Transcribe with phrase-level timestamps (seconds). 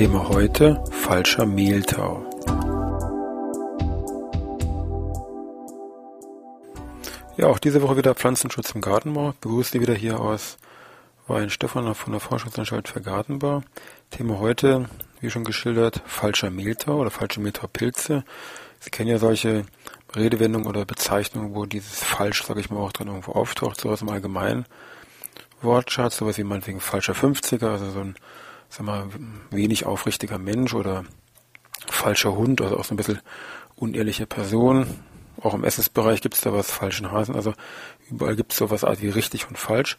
[0.00, 2.24] Thema heute falscher Mehltau.
[7.36, 9.34] Ja, auch diese Woche wieder Pflanzenschutz im Gartenbau.
[9.42, 10.56] Begrüße Sie wieder hier aus
[11.26, 13.62] Weinstefan von der Forschungsanstalt für Gartenbau.
[14.10, 14.88] Thema heute,
[15.20, 18.24] wie schon geschildert, falscher Mehltau oder falsche Mehltaupilze.
[18.78, 19.66] Sie kennen ja solche
[20.16, 24.08] Redewendungen oder Bezeichnungen, wo dieses falsch, sage ich mal, auch drin irgendwo auftaucht, sowas im
[24.08, 24.64] allgemeinen
[25.60, 28.14] Wortschatz, sowas wie meinetwegen falscher 50er, also so ein
[28.70, 29.08] sag mal,
[29.50, 31.04] wenig aufrichtiger Mensch oder
[31.88, 33.20] falscher Hund, also auch so ein bisschen
[33.76, 34.86] unehrliche Person.
[35.42, 37.34] Auch im Essensbereich gibt es da was, falschen Hasen.
[37.34, 37.54] Also
[38.10, 39.96] überall gibt es sowas wie richtig und falsch.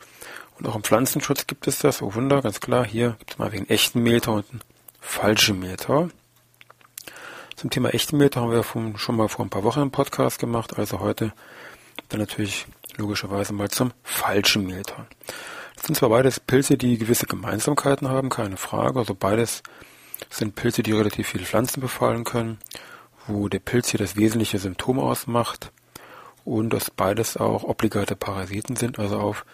[0.58, 2.02] Und auch im Pflanzenschutz gibt es das.
[2.02, 2.86] Oh Wunder, ganz klar.
[2.86, 4.62] Hier gibt es mal wegen echten Mehltau und einen
[5.00, 6.10] falschen Mehltau.
[7.56, 10.78] Zum Thema echten Mehltau haben wir schon mal vor ein paar Wochen einen Podcast gemacht.
[10.78, 11.34] Also heute
[12.10, 15.06] dann natürlich logischerweise mal zum falschen Mehltau.
[15.76, 19.00] Das sind zwar beides Pilze, die gewisse Gemeinsamkeiten haben, keine Frage.
[19.00, 19.64] Also beides
[20.30, 22.60] sind Pilze, die relativ viele Pflanzen befallen können,
[23.28, 25.72] wo der Pilz hier das wesentliche Symptom ausmacht
[26.46, 29.46] und dass beides auch obligate Parasiten sind, also auf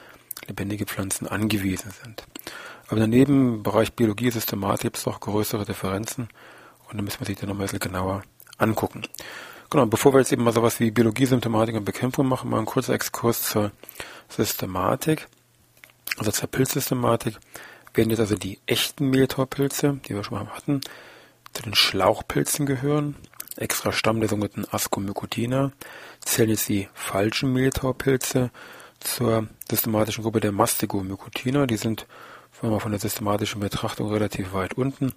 [0.48, 2.26] lebendige Pflanzen angewiesen sind.
[2.88, 6.30] Aber daneben im Bereich Biologie, Systematik gibt es auch größere Differenzen
[6.90, 8.24] und da müssen wir sich dann noch ein bisschen genauer
[8.58, 9.04] angucken.
[9.70, 12.66] Genau, bevor wir jetzt eben mal sowas wie Biologie, Symptomatik und Bekämpfung machen, mal ein
[12.66, 13.72] kurzer Exkurs zur
[14.30, 15.28] Systematik
[16.18, 17.38] also zur Pilzsystematik,
[17.94, 20.82] werden jetzt also die echten Mehltorpilze, die wir schon mal hatten,
[21.54, 23.16] zu den Schlauchpilzen gehören.
[23.56, 25.72] Extra Stamm der sogenannten Ascomycotina
[26.24, 28.52] zählen jetzt die falschen Mehltorpilze
[29.00, 31.66] zur systematischen Gruppe der Mastigomycotina.
[31.66, 32.06] Die sind
[32.52, 35.14] von der systematischen Betrachtung relativ weit unten.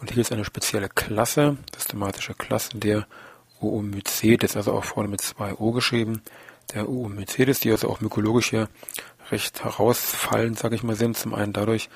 [0.00, 3.06] Und hier ist eine spezielle Klasse, systematische Klasse der
[3.60, 6.22] Oomycetes, also auch vorne mit zwei O geschrieben,
[6.72, 8.68] der Oomycetes, die also auch mykologisch hier
[9.30, 11.16] recht herausfallend, sage ich mal, sind.
[11.16, 11.88] Zum einen dadurch,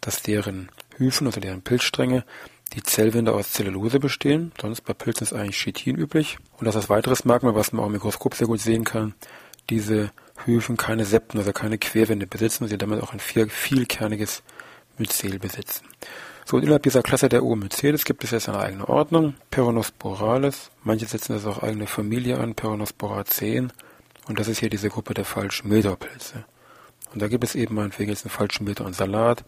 [0.00, 2.24] dass deren Hyphen, also deren Pilzstränge,
[2.72, 4.52] die Zellwände aus Zellulose bestehen.
[4.60, 6.38] Sonst bei Pilzen ist eigentlich Chitin üblich.
[6.58, 9.14] Und das ist ein weiteres Merkmal, was man auch im Mikroskop sehr gut sehen kann.
[9.70, 10.12] Diese
[10.44, 14.42] Hyphen keine Septen, also keine Querwände besitzen sie damit auch ein viel, vielkerniges
[14.98, 15.86] Myzel besitzen.
[16.44, 20.70] So, und innerhalb dieser Klasse der Oomycetes gibt es jetzt eine eigene Ordnung, Peronosporales.
[20.82, 23.72] Manche setzen das auch eigene Familie an, Peronosporaceen.
[24.26, 26.44] Und das ist hier diese Gruppe der falschen Mildeupilze.
[27.14, 29.44] Und da gibt es eben meinetwegen jetzt einen falschen Meter an Salat,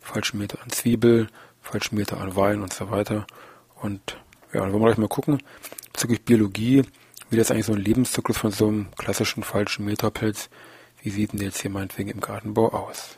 [0.00, 1.28] falschen Meter an Zwiebel,
[1.62, 3.24] falschen Meter an Wein und so weiter.
[3.80, 4.18] Und
[4.52, 5.40] ja, dann wollen wir gleich mal gucken,
[5.92, 6.82] bezüglich Biologie,
[7.30, 10.50] wie das eigentlich so ein Lebenszyklus von so einem klassischen falschen Meterpilz,
[11.02, 13.14] wie sieht denn der jetzt hier meinetwegen im Gartenbau aus?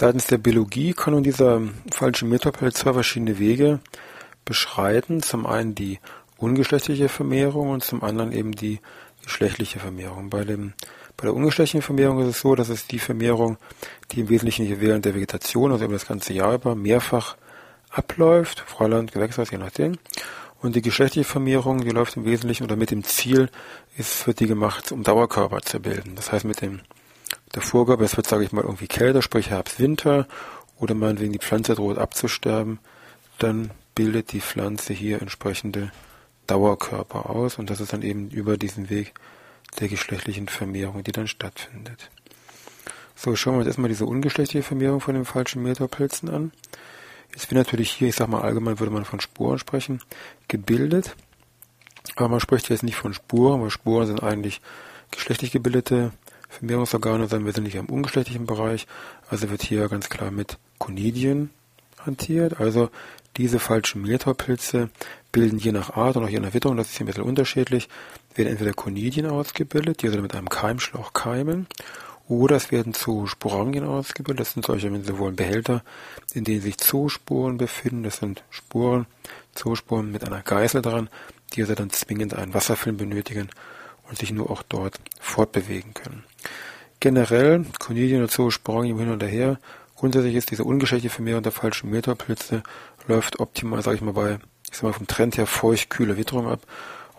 [0.00, 1.60] Seitens der Biologie kann nun dieser
[1.92, 3.80] falsche Metapel zwei verschiedene Wege
[4.46, 5.22] beschreiten.
[5.22, 5.98] Zum einen die
[6.38, 8.80] ungeschlechtliche Vermehrung und zum anderen eben die
[9.22, 10.30] geschlechtliche Vermehrung.
[10.30, 10.72] Bei, dem,
[11.18, 13.58] bei der ungeschlechtlichen Vermehrung ist es so, dass es die Vermehrung,
[14.12, 17.36] die im Wesentlichen hier während der Vegetation, also über das ganze Jahr über, mehrfach
[17.90, 19.98] abläuft, Freiland, Gewächshaus, je nachdem.
[20.62, 23.50] Und die geschlechtliche Vermehrung, die läuft im Wesentlichen oder mit dem Ziel,
[23.98, 26.14] ist, wird die gemacht, um Dauerkörper zu bilden.
[26.14, 26.80] Das heißt, mit dem
[27.54, 30.26] der Vorgabe, es wird, sage ich mal, irgendwie kälter, sprich Herbst, Winter,
[30.78, 32.78] oder meinetwegen die Pflanze droht abzusterben,
[33.38, 35.92] dann bildet die Pflanze hier entsprechende
[36.46, 39.12] Dauerkörper aus und das ist dann eben über diesen Weg
[39.78, 42.10] der geschlechtlichen Vermehrung, die dann stattfindet.
[43.14, 46.52] So, schauen wir uns erstmal diese ungeschlechtliche Vermehrung von den falschen Meterpilzen an.
[47.32, 50.00] Jetzt wird natürlich hier, ich sag mal allgemein würde man von Sporen sprechen,
[50.48, 51.14] gebildet.
[52.16, 54.60] Aber man spricht jetzt nicht von Spuren, weil Spuren sind eigentlich
[55.10, 56.12] geschlechtlich gebildete
[56.50, 58.86] Vermehrungsorgane sein wesentlich im ungeschlechtlichen Bereich.
[59.30, 61.50] Also wird hier ganz klar mit Konidien
[62.04, 62.60] hantiert.
[62.60, 62.90] Also
[63.36, 64.90] diese falschen Mehltaupilze
[65.32, 67.88] bilden je nach Art und auch je nach Witterung, das ist hier ein bisschen unterschiedlich,
[68.34, 71.66] werden entweder Konidien ausgebildet, die also mit einem Keimschlauch keimen,
[72.30, 74.40] Oder es werden Zoosporangien ausgebildet.
[74.40, 75.82] Das sind solche, wenn Sie wollen, Behälter,
[76.32, 78.04] in denen sich Zoosporen befinden.
[78.04, 79.06] Das sind Sporen,
[79.56, 81.10] Zoosporen mit einer Geißel dran,
[81.52, 83.48] die also dann zwingend einen Wasserfilm benötigen
[84.08, 86.22] und sich nur auch dort fortbewegen können.
[87.00, 89.58] Generell, Conidien und Zoosporangien hin und her,
[89.96, 92.62] grundsätzlich ist diese ungeschlechtliche Vermehrung der falschen Meterpilze
[93.08, 94.38] läuft optimal, sage ich mal, bei,
[94.70, 96.60] ich sag mal, vom Trend her feucht-kühle Witterung ab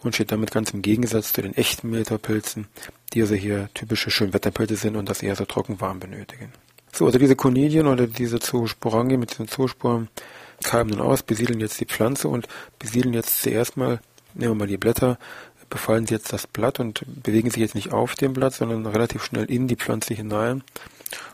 [0.03, 2.67] und steht damit ganz im Gegensatz zu den echten Meterpilzen,
[3.13, 6.51] die also hier typische Schönwetterpilze sind und das eher so trocken warm benötigen.
[6.93, 10.09] So, also diese Conidien oder diese Zoosporangien mit diesen Zoosporen
[10.63, 12.47] keimen nun aus, besiedeln jetzt die Pflanze und
[12.79, 13.99] besiedeln jetzt zuerst mal,
[14.33, 15.17] nehmen wir mal die Blätter,
[15.71, 19.23] befallen sie jetzt das Blatt und bewegen sich jetzt nicht auf dem Blatt, sondern relativ
[19.23, 20.63] schnell in die Pflanze hinein.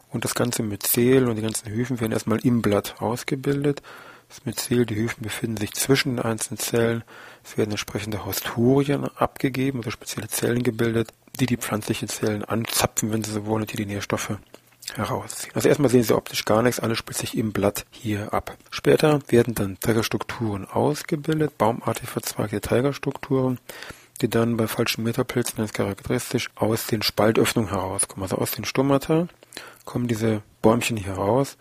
[0.09, 3.81] Und das Ganze Myzel und die ganzen Hyphen werden erstmal im Blatt ausgebildet.
[4.29, 7.03] Das Myzel, die Hyphen befinden sich zwischen den einzelnen Zellen.
[7.43, 13.23] Es werden entsprechende Hausturien abgegeben, also spezielle Zellen gebildet, die die pflanzlichen Zellen anzapfen, wenn
[13.23, 14.37] sie so wollen, und die die Nährstoffe
[14.95, 15.53] herausziehen.
[15.55, 18.55] Also erstmal sehen Sie optisch gar nichts, alles spielt sich im Blatt hier ab.
[18.69, 23.59] Später werden dann Trägerstrukturen ausgebildet, baumartig verzweigte Trägerstrukturen,
[24.17, 28.23] die dann bei falschen Metapilzen ganz charakteristisch aus den Spaltöffnungen herauskommen.
[28.23, 29.27] Also aus den Stomata
[29.85, 31.57] kommen diese Bäumchen hier raus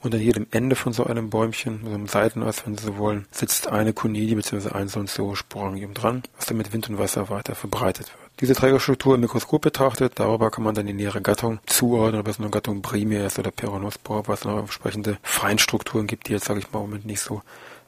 [0.00, 3.26] und an jedem Ende von so einem Bäumchen, so einem Seitenast, wenn Sie so wollen,
[3.30, 4.70] sitzt eine Konidie bzw.
[4.70, 8.30] ein so ein Zoosporangium dran, was dann mit Wind und Wasser weiter verbreitet wird.
[8.40, 12.38] Diese Trägerstruktur im Mikroskop betrachtet, darüber kann man dann die nähere Gattung zuordnen, ob es
[12.38, 16.70] eine Gattung Primär ist oder Peronospora, was noch entsprechende Feinstrukturen gibt, die jetzt, sage ich
[16.70, 17.40] mal, im Moment nicht so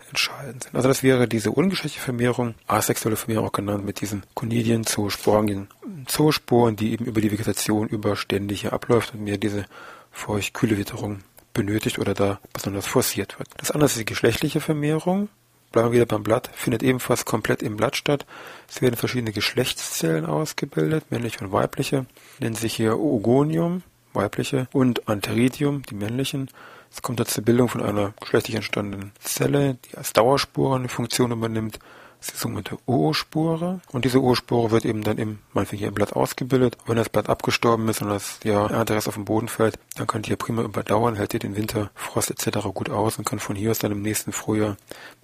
[0.08, 0.75] entscheidend sind.
[0.75, 5.69] Also das wäre diese ungeschlechtliche Vermehrung, asexuelle Vermehrung auch genannt, mit diesen Konidien, Zoosporangien,
[6.06, 9.66] Zoosporen, die eben über die Vegetation überständig hier abläuft und mir diese
[10.12, 11.20] feucht-kühle Witterung
[11.55, 13.49] benötigt oder da besonders forciert wird.
[13.56, 15.28] Das andere ist die geschlechtliche Vermehrung.
[15.72, 18.25] Bleiben wir wieder beim Blatt, findet ebenfalls komplett im Blatt statt.
[18.69, 22.06] Es werden verschiedene Geschlechtszellen ausgebildet, männliche und weibliche,
[22.38, 23.82] nennen sich hier Ogonium,
[24.14, 26.49] weibliche, und Anteridium, die männlichen.
[26.90, 31.79] Es kommt zur Bildung von einer geschlechtlich entstandenen Zelle, die als Dauerspore eine Funktion übernimmt
[32.19, 33.81] das ist die sogenannte O-Spore.
[33.93, 36.76] Und diese O-Spore wird eben dann im, manchmal hier im Blatt ausgebildet.
[36.81, 40.08] Und wenn das Blatt abgestorben ist und das ja Ernterest auf den Boden fällt, dann
[40.08, 42.67] kann die ja prima überdauern, hält ihr den Winter, Frost etc.
[42.75, 44.76] gut aus und kann von hier aus dann im nächsten Frühjahr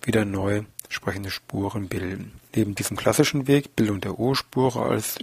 [0.03, 2.41] wieder neu entsprechende Spuren bilden.
[2.55, 5.19] Neben diesem klassischen Weg, Bildung der O-Spore als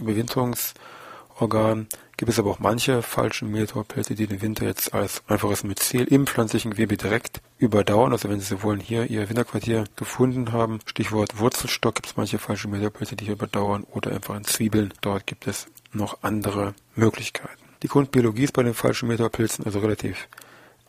[1.41, 6.03] Überwinterungsorgan, gibt es aber auch manche falsche Mehltorpilze, die den Winter jetzt als einfaches Myzel
[6.03, 8.11] im pflanzlichen Gewebe direkt überdauern.
[8.11, 12.67] Also wenn Sie wollen hier Ihr Winterquartier gefunden haben, Stichwort Wurzelstock, gibt es manche falsche
[12.67, 14.93] Mehltorpilze, die hier überdauern oder einfach in Zwiebeln.
[15.01, 17.57] Dort gibt es noch andere Möglichkeiten.
[17.83, 20.27] Die Grundbiologie ist bei den falschen Mehltorpilzen also relativ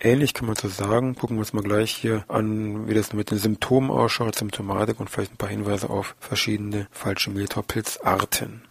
[0.01, 1.15] ähnlich, kann man so sagen.
[1.15, 5.09] Gucken wir uns mal gleich hier an, wie das mit den Symptomen ausschaut, Symptomatik und
[5.09, 8.63] vielleicht ein paar Hinweise auf verschiedene falsche Mehltorpilzarten.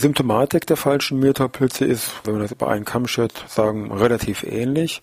[0.00, 5.02] Symptomatik der falschen Mehltaupilze ist, wenn man das über einen Kamm schert, sagen, relativ ähnlich.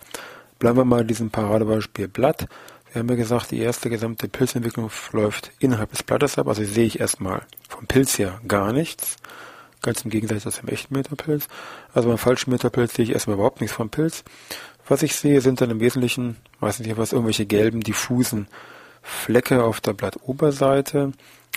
[0.59, 2.47] Bleiben wir mal in diesem Paradebeispiel Blatt.
[2.91, 6.85] Wir haben ja gesagt, die erste gesamte Pilzentwicklung läuft innerhalb des Blattes ab, also sehe
[6.85, 9.17] ich erstmal vom Pilz her gar nichts.
[9.81, 11.47] Ganz im Gegensatz zum echten Metapilz.
[11.93, 14.23] Also beim falschen Metapilz sehe ich erstmal überhaupt nichts vom Pilz.
[14.87, 18.47] Was ich sehe, sind dann im Wesentlichen meistens jeweils irgendwelche gelben, diffusen
[19.03, 21.11] Flecke auf der Blattoberseite.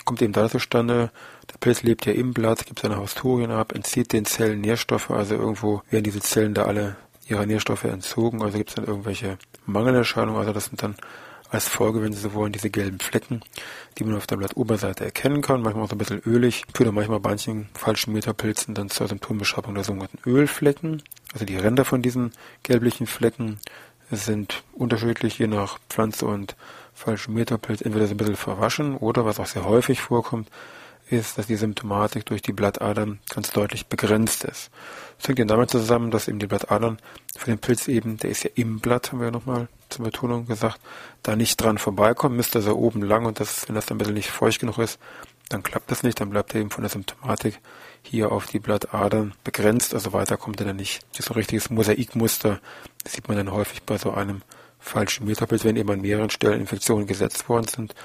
[0.05, 1.11] Kommt eben da zustande,
[1.51, 5.35] der Pilz lebt ja im Blatt, gibt seine Hausturien ab, entzieht den Zellen Nährstoffe, also
[5.35, 6.95] irgendwo werden diese Zellen da alle
[7.27, 10.95] ihre Nährstoffe entzogen, also gibt es dann irgendwelche Mangelerscheinungen, also das sind dann
[11.51, 13.41] als Folge, wenn Sie so wollen, diese gelben Flecken,
[13.97, 16.95] die man auf der Blattoberseite erkennen kann, manchmal auch so ein bisschen ölig, führt dann
[16.95, 21.03] manchmal bei manchen falschen Metapilzen dann zur Symptombeschreibung der sogenannten Ölflecken.
[21.33, 22.31] Also die Ränder von diesen
[22.63, 23.59] gelblichen Flecken
[24.11, 26.55] sind unterschiedlich je nach Pflanze und
[26.93, 30.49] falschen Metapilz entweder so ein bisschen verwaschen oder, was auch sehr häufig vorkommt,
[31.09, 34.71] ist, dass die Symptomatik durch die Blattadern ganz deutlich begrenzt ist.
[35.17, 36.99] Das hängt eben damit zusammen, dass eben die Blattadern
[37.35, 40.45] für den Pilz eben, der ist ja im Blatt, haben wir ja nochmal zur Betonung
[40.45, 40.79] gesagt,
[41.21, 44.13] da nicht dran vorbeikommen, müsste also oben lang und das, wenn das dann ein bisschen
[44.13, 44.99] nicht feucht genug ist,
[45.53, 47.59] dann klappt das nicht, dann bleibt er eben von der Symptomatik
[48.01, 51.01] hier auf die Blattadern begrenzt, also weiter kommt er dann nicht.
[51.11, 52.59] Das ist ein richtiges Mosaikmuster,
[53.03, 54.41] das sieht man dann häufig bei so einem
[54.79, 57.95] falschen Metapilz, wenn eben an mehreren Stellen Infektionen gesetzt worden sind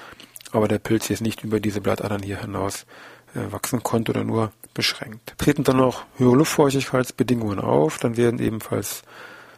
[0.53, 2.87] aber der Pilz jetzt nicht über diese Blattadern hier hinaus
[3.35, 5.35] äh, wachsen konnte oder nur beschränkt.
[5.39, 9.03] Treten dann noch höhere Luftfeuchtigkeitsbedingungen auf, dann werden ebenfalls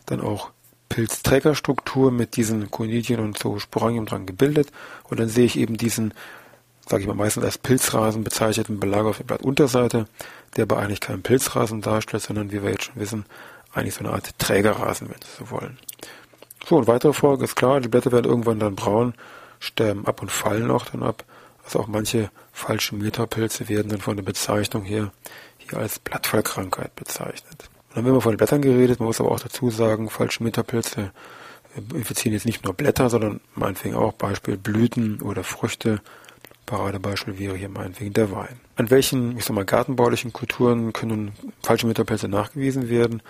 [0.06, 0.50] dann auch
[0.88, 4.70] Pilzträgerstruktur mit diesen Conidien und so Sporangium dran gebildet.
[5.04, 6.14] Und dann sehe ich eben diesen,
[6.88, 10.06] sage ich mal meistens als Pilzrasen bezeichneten Belag auf der Blattunterseite,
[10.56, 13.26] der aber eigentlich keinen Pilzrasen darstellt, sondern wie wir jetzt schon wissen,
[13.72, 15.78] eigentlich so eine Art Trägerrasen, wenn Sie so wollen.
[16.66, 19.14] So, und weitere Folge ist klar, die Blätter werden irgendwann dann braun,
[19.60, 21.24] sterben ab und fallen auch dann ab.
[21.64, 25.12] Also auch manche falsche Metapilze werden dann von der Bezeichnung her
[25.58, 27.68] hier als Blattfallkrankheit bezeichnet.
[27.88, 30.42] Und dann haben wir von den Blättern geredet, man muss aber auch dazu sagen, falsche
[30.42, 31.12] Metapilze
[31.76, 36.00] äh, infizieren jetzt nicht nur Blätter, sondern meinetwegen auch Beispiel Blüten oder Früchte.
[36.68, 38.60] Paradebeispiel wäre hier meinetwegen der Wein.
[38.76, 41.32] An welchen, ich sag mal, gartenbaulichen Kulturen können
[41.62, 43.22] falsche Metapilze nachgewiesen werden?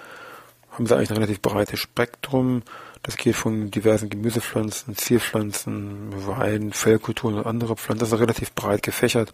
[0.72, 2.62] Haben sie eigentlich ein relativ breites Spektrum.
[3.04, 8.00] Das geht von diversen Gemüsepflanzen, Zierpflanzen, Wein, Fellkulturen und andere Pflanzen.
[8.00, 9.32] Das ist relativ breit gefächert,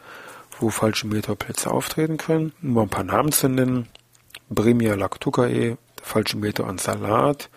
[0.60, 2.52] wo falsche Metapilze auftreten können.
[2.60, 3.88] Nur ein paar Namen zu nennen.
[4.50, 7.48] Bremia lactucae, falsche Meter an Salat.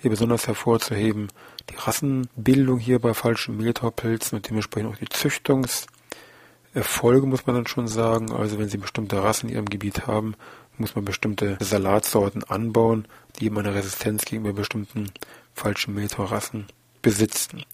[0.00, 1.26] Hier besonders hervorzuheben
[1.70, 7.88] die Rassenbildung hier bei falschen Mehltaupilzen und dementsprechend auch die Züchtungserfolge, muss man dann schon
[7.88, 8.30] sagen.
[8.32, 10.34] Also wenn Sie bestimmte Rassen in Ihrem Gebiet haben,
[10.76, 15.10] muss man bestimmte Salatsorten anbauen, die eben eine Resistenz gegenüber bestimmten
[15.52, 16.66] falschen Mehltaurassen
[17.02, 17.64] besitzen.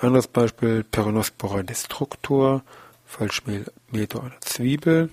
[0.00, 2.64] Anderes Beispiel Peronospora destructor,
[3.06, 5.10] Falschmehltor einer Zwiebel.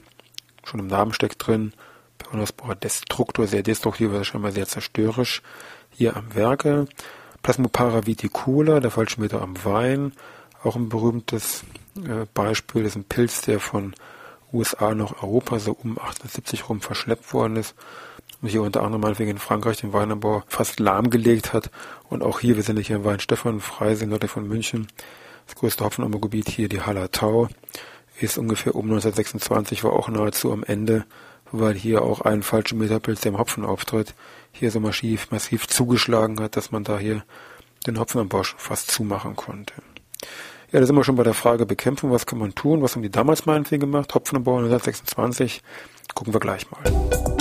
[0.63, 1.74] Schon im Namen steckt drin,
[2.20, 5.42] Peronospora destructor, sehr destruktiv, also scheinbar sehr zerstörerisch
[5.90, 6.86] hier am Werke.
[7.42, 10.14] Plasmopara viticola, der Falschmeter am Wein,
[10.64, 11.64] auch ein berühmtes
[11.96, 13.96] äh, Beispiel, das ist ein Pilz, der von
[14.52, 17.76] USA nach Europa so um 1870 rum verschleppt worden ist
[18.42, 21.70] und hier unter anderem meinetwegen in Frankreich den Weinanbau fast lahmgelegt hat.
[22.10, 24.88] Und auch hier, wir sind hier in Weinstefan, Freising, nördlich von München,
[25.46, 27.50] das größte Hopfenanbaugebiet hier, die Hallertau,
[28.20, 31.06] ist ungefähr um 1926, war auch nahezu am Ende,
[31.51, 34.13] weil hier auch ein falscher Metapilz, der im Hopfen auftritt,
[34.51, 37.24] hier so massiv, massiv zugeschlagen hat, dass man da hier
[37.86, 39.74] den Hopfenanbau schon fast zumachen konnte.
[40.72, 42.12] Ja, da sind wir schon bei der Frage Bekämpfung.
[42.12, 42.82] Was kann man tun?
[42.82, 44.13] Was haben die damals meinetwegen gemacht?
[44.13, 45.63] Hopfenanbau 1926.
[46.13, 47.38] Gucken wir gleich mal.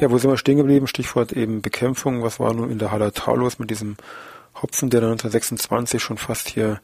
[0.00, 0.86] Ja, wo sind wir stehen geblieben?
[0.86, 2.22] Stichwort eben Bekämpfung.
[2.22, 3.96] Was war nun in der Hallertau los mit diesem
[4.62, 6.80] Hopfen, der dann 1926 schon fast hier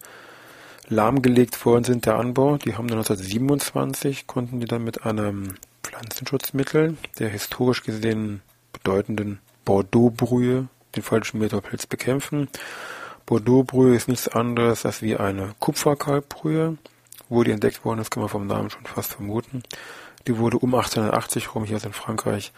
[0.89, 2.57] lahmgelegt worden sind, der Anbau.
[2.57, 5.55] Die haben dann 1927, konnten die dann mit einem
[5.85, 8.43] Pflanzenschutzmittel, der historisch gesehen
[8.73, 10.67] bedeutenden Bordeaux-Brühe,
[10.97, 12.49] den falschen Metapilz bekämpfen.
[13.27, 16.79] Bordeaux-Brühe ist nichts anderes als wie eine Kupferkalkbrühe.
[17.29, 19.63] Wo die entdeckt worden ist, kann man vom Namen schon fast vermuten.
[20.27, 22.53] Die wurde um 1880 rum hier in Frankreich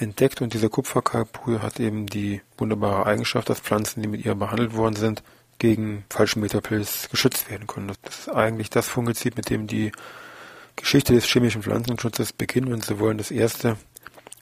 [0.00, 4.74] entdeckt und dieser Kupferkalkbrühe hat eben die wunderbare Eigenschaft, dass Pflanzen, die mit ihr behandelt
[4.74, 5.22] worden sind,
[5.58, 7.92] gegen falschen Metapilz geschützt werden können.
[8.02, 9.92] Das ist eigentlich das Fungizid, mit dem die
[10.76, 13.76] Geschichte des chemischen Pflanzenschutzes beginnt, wenn Sie wollen, das erste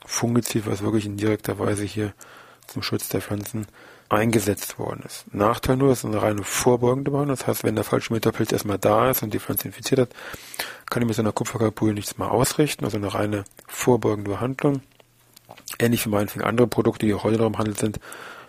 [0.05, 2.13] Fungizid, was wirklich in direkter Weise hier
[2.67, 3.67] zum Schutz der Pflanzen
[4.07, 5.25] eingesetzt worden ist.
[5.33, 7.37] Nachteil nur, es ist eine reine vorbeugende Behandlung.
[7.37, 10.09] Das heißt, wenn der falsche Metapilz erstmal da ist und die Pflanze infiziert hat,
[10.89, 12.85] kann ich mit seiner Kupferkalkbrühe nichts mehr ausrichten.
[12.85, 14.81] Also eine reine vorbeugende Behandlung.
[15.79, 17.99] Ähnlich wie meinetwegen andere Produkte, die heute noch im Handel sind,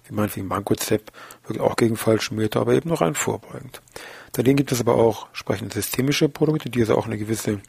[0.09, 1.13] wie meinetwegen Mancozeb,
[1.47, 3.81] wirkt auch gegen Falschmeter, aber eben noch rein vorbeugend.
[4.33, 7.61] Dagegen gibt es aber auch entsprechende systemische Produkte, die also auch eine gewisse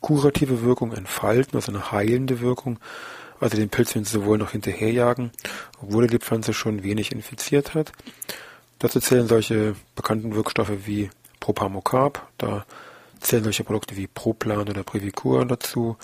[0.00, 2.78] kurative Wirkung entfalten, also eine heilende Wirkung,
[3.38, 5.30] also den Pilzen sowohl noch hinterherjagen,
[5.82, 7.92] obwohl die Pflanze schon wenig infiziert hat.
[8.78, 12.64] Dazu zählen solche bekannten Wirkstoffe wie Propamocarb, da
[13.20, 15.96] zählen solche Produkte wie Proplan oder Previcur dazu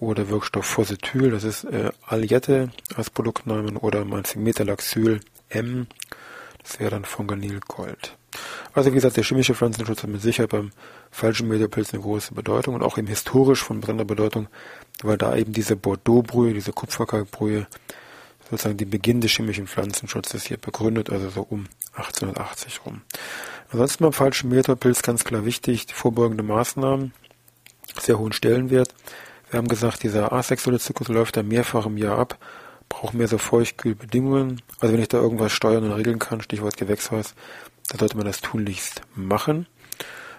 [0.00, 5.86] oder Wirkstoff Forsetyl, das ist äh, Aliette als Produktnamen oder Metalaxyl M,
[6.62, 8.16] das wäre dann Fonganil Gold.
[8.72, 10.70] Also wie gesagt, der chemische Pflanzenschutz hat mit Sicherheit beim
[11.10, 14.48] falschen Metapilz eine große Bedeutung und auch eben historisch von besonderer Bedeutung,
[15.02, 17.66] weil da eben diese Bordeaux-Brühe, diese Kupferkalkbrühe
[18.50, 23.02] sozusagen den Beginn des chemischen Pflanzenschutzes hier begründet, also so um 1880 rum.
[23.70, 27.12] Ansonsten beim falschen Metapilz ganz klar wichtig, die vorbeugende Maßnahmen,
[28.00, 28.94] sehr hohen Stellenwert.
[29.50, 32.38] Wir haben gesagt, dieser asexuelle Zyklus läuft da mehrfach im Jahr ab,
[32.88, 34.62] braucht mehr so Feuchtkühlbedingungen.
[34.78, 37.34] Also wenn ich da irgendwas steuern und regeln kann, Stichwort Gewächshaus,
[37.88, 39.66] dann sollte man das tunlichst machen.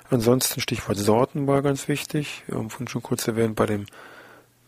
[0.09, 2.43] Ansonsten Stichwort Sortenwahl ganz wichtig.
[2.47, 3.85] Vorhin schon kurz erwähnt, bei dem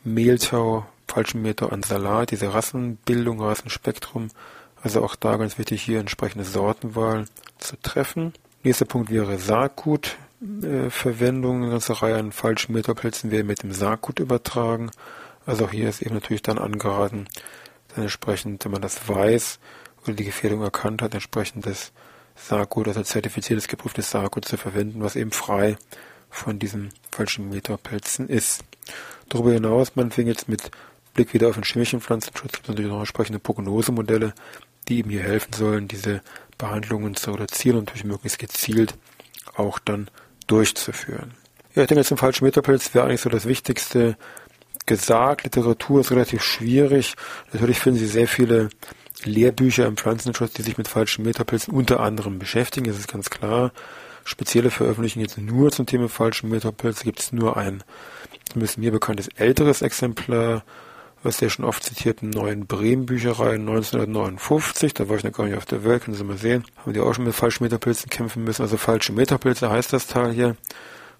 [0.03, 4.29] Mehltau, falschen Mehltau an Salat, diese Rassenbildung, Rassenspektrum.
[4.81, 7.25] Also auch da ganz wichtig, hier entsprechende Sortenwahl
[7.59, 8.33] zu treffen.
[8.63, 10.22] Nächster Punkt wäre Saatgutverwendung.
[10.43, 14.91] Äh, Eine ganze Reihe an falschen Metapilzen werden mit dem Saatgut übertragen.
[15.45, 17.27] Also auch hier ist eben natürlich dann angeraten,
[17.89, 19.59] dann entsprechend, wenn man das weiß
[20.03, 21.93] oder die Gefährdung erkannt hat, entsprechend das
[22.35, 25.77] Saatgut, also zertifiziertes, geprüftes Saatgut zu verwenden, was eben frei
[26.29, 28.65] von diesen falschen Metapilzen ist.
[29.29, 30.71] Darüber hinaus, man fing jetzt mit
[31.13, 34.33] Blick wieder auf den chemischen Pflanzenschutz, gibt es natürlich noch entsprechende Prognosemodelle,
[34.87, 36.21] die eben hier helfen sollen, diese
[36.57, 38.95] Behandlungen zu reduzieren und natürlich möglichst gezielt
[39.55, 40.09] auch dann
[40.47, 41.31] durchzuführen.
[41.75, 44.15] Ja, ich denke, zum falschen Metapilz wäre eigentlich so das Wichtigste
[44.85, 45.43] gesagt.
[45.43, 47.15] Literatur ist relativ schwierig.
[47.51, 48.69] Natürlich finden Sie sehr viele
[49.23, 52.87] Lehrbücher im Pflanzenschutz, die sich mit falschen Metapilzen unter anderem beschäftigen.
[52.87, 53.71] Das ist ganz klar.
[54.25, 57.83] Spezielle Veröffentlichungen jetzt nur zum Thema falschen Metapilze gibt es nur ein,
[58.49, 60.63] zumindest mir bekanntes älteres Exemplar
[61.23, 64.93] aus der schon oft zitierten neuen Bremen-Bücherei 1959.
[64.93, 66.65] Da war ich noch gar nicht auf der Welt, können Sie mal sehen.
[66.77, 68.61] Haben die auch schon mit falschen Metapilzen kämpfen müssen.
[68.61, 70.55] Also falsche Metapilze heißt das Teil hier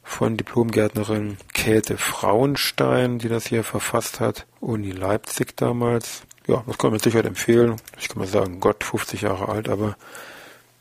[0.03, 4.45] von Diplomgärtnerin Käthe Frauenstein, die das hier verfasst hat.
[4.59, 6.23] Uni Leipzig damals.
[6.47, 7.77] Ja, das kann man mit Sicherheit empfehlen.
[7.97, 9.95] Ich kann mal sagen, Gott, 50 Jahre alt, aber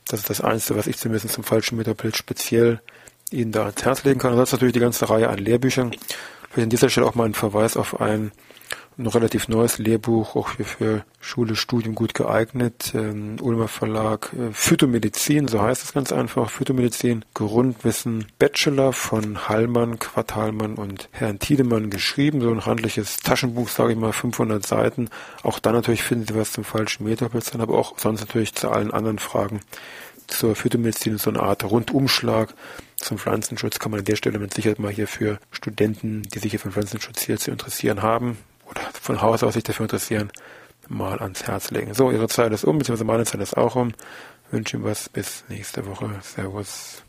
[0.08, 2.80] das ist das Einzige, was ich zumindest zum falschen Metapilz speziell
[3.30, 4.32] Ihnen da ans Herz legen kann.
[4.32, 5.92] Ansonsten natürlich die ganze Reihe an Lehrbüchern.
[6.50, 8.32] Vielleicht an dieser Stelle auch mal ein Verweis auf ein
[8.98, 12.92] ein relativ neues Lehrbuch, auch hier für Schule, Studium gut geeignet.
[12.94, 16.50] Ähm, Ulmer Verlag, äh, Phytomedizin, so heißt es ganz einfach.
[16.50, 22.40] Phytomedizin, Grundwissen, Bachelor von Hallmann, Quartalmann und Herrn Tiedemann geschrieben.
[22.40, 25.08] So ein handliches Taschenbuch, sage ich mal, 500 Seiten.
[25.42, 28.90] Auch da natürlich finden Sie was zum falschen Metapilz, aber auch sonst natürlich zu allen
[28.90, 29.60] anderen Fragen
[30.26, 32.54] zur Phytomedizin so eine Art Rundumschlag
[33.02, 36.52] zum Pflanzenschutz kann man an der Stelle mit Sicherheit mal hier für Studenten, die sich
[36.52, 38.38] hier für Pflanzenschutz hier zu interessieren haben,
[38.72, 40.30] oder von Haus aus sich dafür interessieren,
[40.88, 41.94] mal ans Herz legen.
[41.94, 43.92] So, Ihre Zeit ist um, beziehungsweise meine Zeit ist auch um.
[44.46, 46.10] Ich wünsche Ihnen was bis nächste Woche.
[46.22, 47.02] Servus.